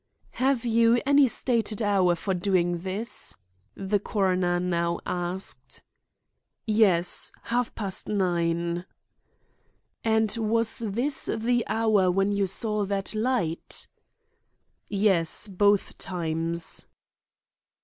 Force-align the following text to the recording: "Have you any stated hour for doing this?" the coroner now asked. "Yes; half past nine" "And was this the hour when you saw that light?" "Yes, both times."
"Have 0.31 0.65
you 0.65 0.99
any 1.05 1.27
stated 1.27 1.79
hour 1.79 2.15
for 2.15 2.33
doing 2.33 2.79
this?" 2.79 3.35
the 3.75 3.99
coroner 3.99 4.59
now 4.59 4.99
asked. 5.05 5.83
"Yes; 6.65 7.31
half 7.43 7.75
past 7.75 8.07
nine" 8.07 8.85
"And 10.03 10.35
was 10.37 10.79
this 10.79 11.25
the 11.31 11.63
hour 11.67 12.09
when 12.09 12.31
you 12.31 12.47
saw 12.47 12.83
that 12.85 13.13
light?" 13.13 13.87
"Yes, 14.89 15.45
both 15.47 15.95
times." 15.99 16.87